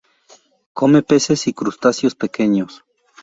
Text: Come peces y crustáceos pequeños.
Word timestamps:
Come 0.73 1.03
peces 1.03 1.45
y 1.45 1.53
crustáceos 1.53 2.15
pequeños. 2.15 2.83